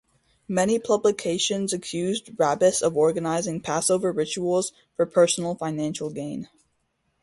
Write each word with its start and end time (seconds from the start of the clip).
Many 0.47 0.79
publications 0.79 1.73
accused 1.73 2.31
rabbis 2.39 2.81
of 2.81 2.97
organizing 2.97 3.61
Passover 3.61 4.11
rituals 4.11 4.71
for 4.95 5.05
personal 5.05 5.53
financial 5.53 6.09
gain. 6.09 6.49